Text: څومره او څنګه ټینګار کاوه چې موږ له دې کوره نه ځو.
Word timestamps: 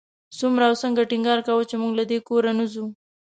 څومره 0.39 0.63
او 0.69 0.75
څنګه 0.83 1.01
ټینګار 1.11 1.39
کاوه 1.47 1.63
چې 1.69 1.75
موږ 1.81 1.93
له 1.99 2.03
دې 2.09 2.17
کوره 2.27 2.51
نه 2.59 2.65
ځو. 2.73 2.85